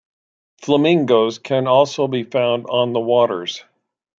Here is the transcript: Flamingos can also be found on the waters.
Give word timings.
Flamingos 0.63 1.37
can 1.37 1.67
also 1.67 2.07
be 2.07 2.23
found 2.23 2.65
on 2.67 2.91
the 2.91 2.99
waters. 2.99 3.63